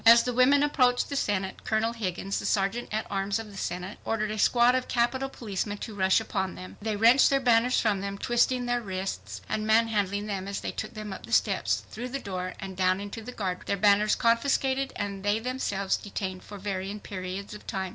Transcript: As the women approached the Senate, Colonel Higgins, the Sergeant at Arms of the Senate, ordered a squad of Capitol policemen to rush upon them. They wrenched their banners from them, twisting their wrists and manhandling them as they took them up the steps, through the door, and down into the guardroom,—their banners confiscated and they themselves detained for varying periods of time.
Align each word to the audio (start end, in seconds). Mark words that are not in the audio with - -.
As 0.03 0.23
the 0.23 0.33
women 0.33 0.63
approached 0.63 1.09
the 1.09 1.15
Senate, 1.15 1.63
Colonel 1.63 1.93
Higgins, 1.93 2.39
the 2.39 2.45
Sergeant 2.47 2.89
at 2.91 3.05
Arms 3.11 3.37
of 3.37 3.51
the 3.51 3.55
Senate, 3.55 3.99
ordered 4.03 4.31
a 4.31 4.39
squad 4.39 4.73
of 4.73 4.87
Capitol 4.87 5.29
policemen 5.29 5.77
to 5.77 5.93
rush 5.93 6.19
upon 6.19 6.55
them. 6.55 6.77
They 6.81 6.95
wrenched 6.95 7.29
their 7.29 7.39
banners 7.39 7.79
from 7.79 8.01
them, 8.01 8.17
twisting 8.17 8.65
their 8.65 8.81
wrists 8.81 9.41
and 9.47 9.67
manhandling 9.67 10.25
them 10.25 10.47
as 10.47 10.61
they 10.61 10.71
took 10.71 10.95
them 10.95 11.13
up 11.13 11.27
the 11.27 11.31
steps, 11.31 11.83
through 11.91 12.09
the 12.09 12.17
door, 12.17 12.55
and 12.59 12.75
down 12.75 12.99
into 12.99 13.21
the 13.21 13.31
guardroom,—their 13.31 13.77
banners 13.77 14.15
confiscated 14.15 14.91
and 14.95 15.21
they 15.23 15.37
themselves 15.37 15.97
detained 15.97 16.41
for 16.43 16.57
varying 16.57 16.99
periods 16.99 17.53
of 17.53 17.67
time. 17.67 17.89